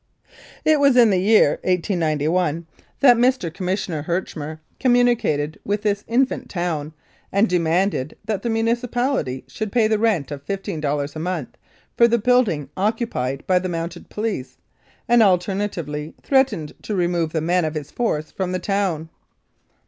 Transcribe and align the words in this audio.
It 0.65 0.79
was 0.79 0.97
in 0.97 1.11
the 1.11 1.19
year 1.19 1.59
1891 1.61 2.65
that 3.01 3.17
Mr. 3.17 3.53
Commissioner 3.53 3.99
60 3.99 4.39
1888 4.39 4.47
89. 4.49 4.49
Lethbridge 4.49 4.53
Herchmer 4.57 4.59
communicated 4.79 5.59
with 5.63 5.81
this 5.83 6.03
infant 6.07 6.49
town, 6.49 6.93
and 7.31 7.47
demanded 7.47 8.17
that 8.25 8.41
the 8.41 8.49
municipality 8.49 9.43
should 9.47 9.71
pay 9.71 9.87
the 9.87 9.99
rent 9.99 10.31
of 10.31 10.41
fifteen 10.41 10.81
dollars 10.81 11.15
a 11.15 11.19
month 11.19 11.49
for 11.95 12.07
the 12.07 12.17
building 12.17 12.69
occupied 12.75 13.45
by 13.45 13.59
the 13.59 13.69
Mounted 13.69 14.09
Police, 14.09 14.57
and 15.07 15.21
alternatively 15.21 16.15
threatened 16.23 16.73
to 16.81 16.95
remove 16.95 17.31
the 17.31 17.39
men 17.39 17.63
of 17.63 17.75
his 17.75 17.91
Force 17.91 18.31
from 18.31 18.53
the 18.53 18.57
town. 18.57 19.07